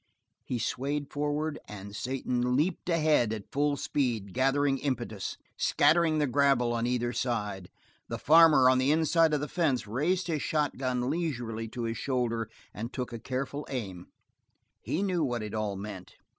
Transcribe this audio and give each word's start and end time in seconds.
He 0.43 0.57
swayed 0.57 1.11
forward, 1.13 1.59
and 1.67 1.95
Satan 1.95 2.55
leaped 2.55 2.89
ahead 2.89 3.31
at 3.31 3.51
full 3.51 3.77
speed, 3.77 4.33
gathering 4.33 4.79
impetus, 4.79 5.37
scattering 5.59 6.17
the 6.17 6.25
gravel 6.25 6.73
on 6.73 6.87
either 6.87 7.13
side. 7.13 7.69
The 8.07 8.17
farmer 8.17 8.67
on 8.67 8.79
the 8.79 8.89
inside 8.91 9.31
of 9.31 9.41
the 9.41 9.47
fence 9.47 9.85
raised 9.85 10.25
his 10.25 10.41
shotgun 10.41 11.07
leisurely 11.11 11.67
to 11.67 11.83
his 11.83 11.99
shoulder 11.99 12.49
and 12.73 12.91
took 12.91 13.13
a 13.13 13.19
careful 13.19 13.67
aim. 13.69 14.07
He 14.81 15.03
knew 15.03 15.23
what 15.23 15.43
it 15.43 15.53
all 15.53 15.75
meant. 15.75 16.15